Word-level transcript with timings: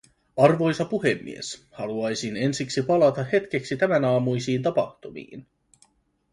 Arvoisa 0.37 0.85
puhemies, 0.85 1.67
haluaisin 1.71 2.37
ensiksi 2.37 2.81
palata 2.81 3.23
hetkeksi 3.23 3.77
tämänaamuisiin 3.77 4.61
tapahtumiin. 4.63 5.47